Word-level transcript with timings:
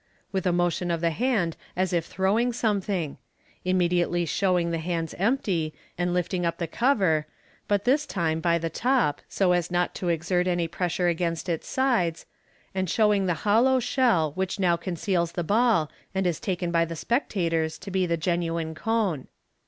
* 0.19 0.33
jvith 0.33 0.47
a 0.47 0.51
motion 0.51 0.89
of 0.89 0.99
the 0.99 1.11
hand 1.11 1.55
as 1.77 1.93
if 1.93 2.07
throwing 2.07 2.51
something; 2.51 3.19
immediately 3.63 4.25
showing 4.25 4.71
the 4.71 4.79
hands 4.79 5.13
empty, 5.19 5.75
and 5.95 6.11
lifting 6.11 6.43
up 6.43 6.57
the 6.57 6.65
cover 6.65 7.27
(but 7.67 7.83
this 7.85 8.07
time 8.07 8.39
by 8.39 8.57
the 8.57 8.67
top, 8.67 9.21
so 9.29 9.51
as 9.51 9.69
not 9.69 9.93
to 9.93 10.09
exert 10.09 10.47
any 10.47 10.67
pressure 10.67 11.07
against 11.07 11.47
its 11.47 11.67
sides), 11.67 12.25
and 12.73 12.89
show 12.89 13.13
ing 13.13 13.27
the 13.27 13.35
hollow 13.45 13.79
shell, 13.79 14.31
which 14.33 14.59
now 14.59 14.75
conceals 14.75 15.33
the 15.33 15.43
ball, 15.43 15.87
and 16.15 16.25
is 16.25 16.39
taken 16.39 16.71
by 16.71 16.83
the 16.83 16.95
spectators 16.95 17.77
to 17.77 17.91
be 17.91 18.07
the 18.07 18.17
genuine 18.17 18.73
cone. 18.73 19.27